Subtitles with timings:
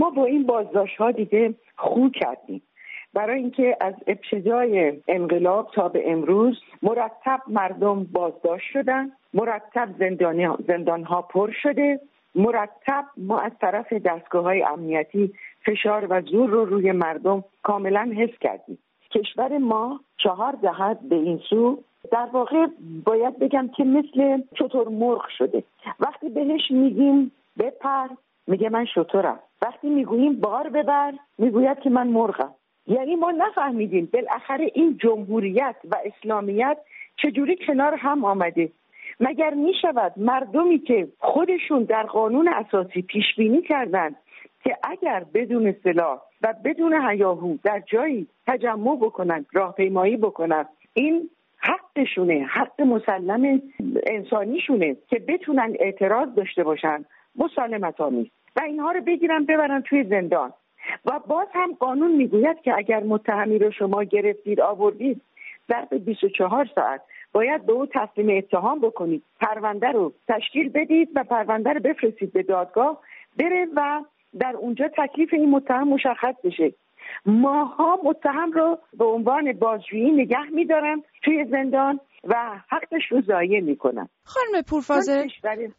[0.00, 2.62] ما با این بازداشت ها دیگه خو کردیم.
[3.14, 9.88] برای اینکه از ابتدای انقلاب تا به امروز مرتب مردم بازداشت شدن مرتب
[10.68, 12.00] زندان ها پر شده
[12.34, 15.32] مرتب ما از طرف دستگاه های امنیتی
[15.66, 18.78] فشار و زور رو روی مردم کاملا حس کردیم.
[19.10, 21.82] کشور ما چهار دهت به این سو
[22.12, 22.66] در واقع
[23.04, 25.64] باید بگم که مثل چطور مرغ شده.
[26.00, 28.08] وقتی بهش میگیم بپر
[28.50, 29.38] میگه من شطورم.
[29.62, 32.54] وقتی می‌گوییم بار ببر می‌گوید که من مرغم.
[32.86, 36.78] یعنی ما نفهمیدیم بالاخره این جمهوریت و اسلامیت
[37.16, 38.72] چجوری کنار هم آمده.
[39.20, 44.16] مگر می شود مردمی که خودشون در قانون اساسی پیش بینی کردند
[44.64, 52.46] که اگر بدون سلاح و بدون هیاهو در جایی تجمع بکنند راهپیمایی بکنند این حقشونه
[52.50, 53.62] حق مسلم
[54.06, 57.04] انسانیشونه که بتونن اعتراض داشته باشن
[57.36, 60.52] مسالمت آمیز و اینها رو بگیرن ببرن توی زندان.
[61.04, 65.22] و باز هم قانون می‌گوید که اگر متهمی رو شما گرفتید آوردید
[65.68, 67.02] ظرف 24 ساعت
[67.32, 69.22] باید به او تسلیم اتهام بکنید.
[69.40, 73.00] پرونده رو تشکیل بدید و پرونده رو بفرستید به دادگاه
[73.38, 74.04] بره و
[74.38, 76.72] در اونجا تکلیف این متهم مشخص بشه.
[77.26, 82.34] ماها متهم رو به عنوان بازجویی نگه میدارن توی زندان و
[82.68, 84.08] حقش رو ضایع می‌کنن.
[84.24, 85.26] خانم پورفازه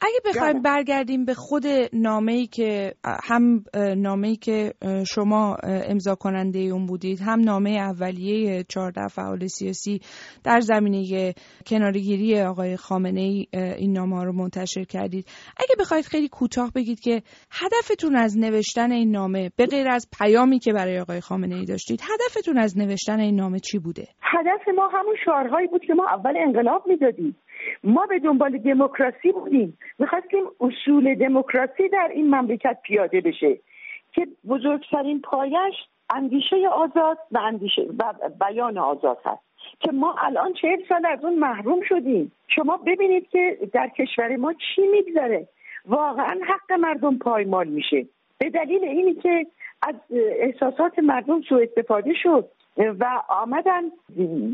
[0.00, 3.64] اگه بخوایم برگردیم به خود نامه ای که هم
[3.96, 4.72] نامه ای که
[5.14, 10.00] شما امضا کننده اون بودید هم نامه اولیه 14 فعال سیاسی
[10.44, 11.34] در زمینه
[11.66, 15.26] کنارگیری آقای خامنه ای این نامه ها رو منتشر کردید.
[15.56, 20.58] اگه بخواید خیلی کوتاه بگید که هدفتون از نوشتن این نامه به غیر از پیامی
[20.58, 24.88] که برای آقای خامنه ای داشتید هدفتون از نوشتن این نامه چی بوده؟ هدف ما
[24.88, 27.36] همون شعارهایی بود که ما اول انقلاب می‌دادیم.
[27.84, 29.78] ما به دنبال دموکراسی بودیم.
[29.98, 33.58] می‌خواستیم اصول دموکراسی در این مملکت پیاده بشه
[34.12, 35.74] که بزرگترین پایش
[36.10, 39.42] اندیشه آزاد و اندیشه و بیان آزاد هست.
[39.80, 42.32] که ما الان چهل سال از اون محروم شدیم.
[42.48, 45.48] شما ببینید که در کشور ما چی میگذره.
[45.86, 48.06] واقعا حق مردم پایمال میشه.
[48.38, 49.46] به دلیل اینی که
[49.82, 49.94] از
[50.40, 52.48] احساسات مردم سوء استفاده شد.
[52.78, 53.82] و آمدن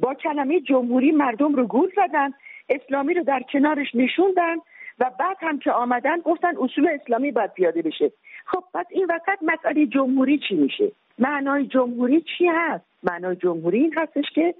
[0.00, 2.30] با کلمه جمهوری مردم رو گول زدن
[2.68, 4.56] اسلامی رو در کنارش نشوندن
[4.98, 8.12] و بعد هم که آمدن گفتن اصول اسلامی باید پیاده بشه.
[8.46, 13.94] خب پس این وقت مسئله جمهوری چی میشه؟ معنای جمهوری چی هست؟ معنای جمهوری این
[13.98, 14.54] هستش که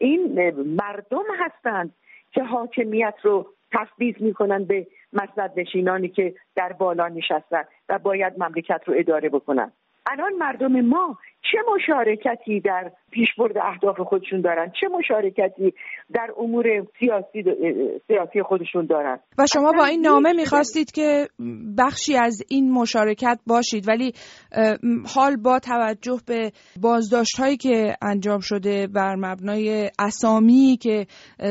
[0.00, 1.94] این مردم هستند
[2.32, 8.80] که حاکمیت رو تفویض می‌کنن به مسند نشینانی که در بالا نشستن و باید مملکت
[8.86, 9.72] رو اداره بکنن.
[10.06, 11.18] الان مردم ما
[11.52, 15.74] چه مشارکتی در پیشبرد اهداف خودشون دارن؟ چه مشارکتی
[16.14, 16.64] در امور
[16.98, 17.42] سیاسی
[18.06, 21.28] سیاسی خودشون دارن؟ و شما با این نامه می‌خواستید که
[21.78, 24.12] بخشی از این مشارکت باشید ولی
[25.14, 31.06] حال با توجه به بازداشت هایی که انجام شده بر مبنای اسامی که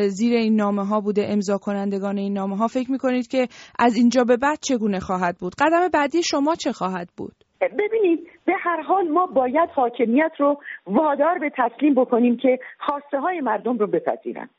[0.08, 3.47] زیر این نامه ها بوده امضا کنندگان این نامه ها فکر می‌کنید که
[3.80, 7.36] از اینجا به بعد چگونه خواهد بود؟ قدم بعدی شما چه خواهد بود؟
[7.68, 13.41] ببینید به هر حال ما باید حاکمیت رو وادار به تسلیم بکنیم که خواسته های
[13.41, 14.50] مردم رو بپذیرن.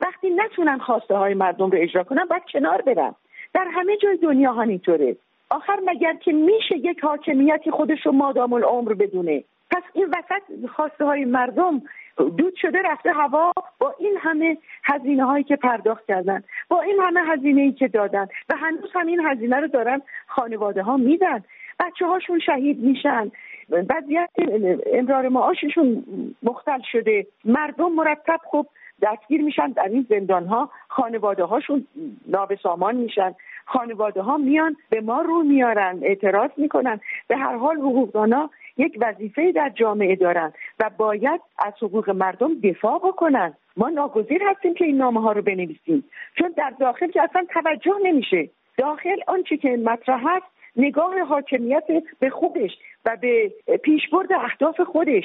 [0.00, 3.14] وقتی نتونن خواسته های مردم رو اجرا کنن باید کنار برن.
[3.54, 5.16] در همه جای دنیا همینطوره.
[5.50, 11.04] آخر مگر که میشه یک حاکمیتی خودش رو مادام العمر بدونه؟ پس این وسط خواسته
[11.04, 11.82] های مردم
[12.16, 17.20] دود شده رفته هوا با این همه هزینه هایی که پرداخت کردن با این همه
[17.20, 21.44] هزینه ای که دادن و هنوز هم این هزینه رو دارن خانواده ها میدن.
[21.82, 23.30] بچه هاشون شهید میشن.
[23.70, 24.30] وضعیت
[24.92, 26.04] امرار معاششون
[26.42, 27.26] مختل شده.
[27.44, 28.66] مردم مرتب خب
[29.02, 31.86] دستگیر میشن در این زندان ها خانواده هاشون
[32.26, 33.34] نابسامان میشن.
[33.64, 37.00] خانواده ها میان به ما رو میارن اعتراض می‌کنن.
[37.28, 42.98] به هر حال حقوقدانا یک وظیفه در جامعه دارن و باید از حقوق مردم دفاع
[42.98, 43.54] بکنن.
[43.76, 46.04] ما ناگزیر هستیم که این نامه ها رو بنویسیم.
[46.38, 48.48] چون در داخل که اصلا توجه نمیشه.
[48.78, 50.46] داخل آنچه که مطرح هست
[50.76, 51.84] نگاه حاکمیت
[52.20, 52.70] به خودش
[53.06, 53.52] و به
[53.84, 55.24] پیشبرد اهداف خودش.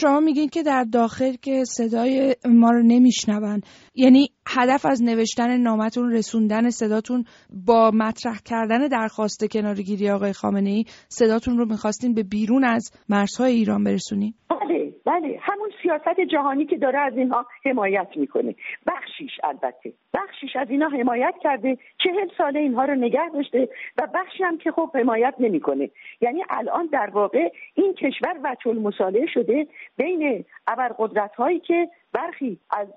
[0.00, 3.60] شما میگین که در داخل که صدای ما رو نمیشنون.
[3.94, 7.24] یعنی هدف از نوشتن نامتون رسوندن صداتون
[7.66, 13.52] با مطرح کردن درخواست کنارگیری آقای خامنه ای صداتون رو می‌خواستین به بیرون از مرزهای
[13.52, 14.87] ایران برسونین؟ بله.
[15.08, 18.54] بله همون سیاست جهانی که داره از اینها حمایت می‌کنه.
[18.86, 19.92] بخشیش البته.
[20.14, 23.68] بخشیش از اینها حمایت کرده چهل ساله اینها رو نگه داشته
[23.98, 25.90] و بخشی هم که خب حمایت نمی‌کنه.
[26.20, 29.66] یعنی الان در واقع این کشور وچل مصالحه شده
[29.96, 32.88] بین ابرقدرت هایی که برخی از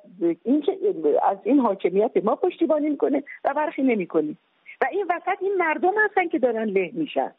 [0.44, 0.64] این
[1.30, 4.36] از این حاکمیت ما پشتیبانی می‌کنه و برخی نمی‌کنه.
[4.82, 7.32] و این وسط این مردم هستن که دارن له میشن.